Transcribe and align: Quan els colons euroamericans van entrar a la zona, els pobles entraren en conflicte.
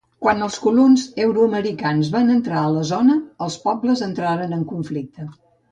Quan 0.25 0.39
els 0.43 0.55
colons 0.61 1.03
euroamericans 1.25 2.11
van 2.17 2.33
entrar 2.39 2.59
a 2.65 2.73
la 2.79 2.89
zona, 2.95 3.19
els 3.49 3.61
pobles 3.69 4.07
entraren 4.11 4.61
en 4.61 4.71
conflicte. 4.75 5.33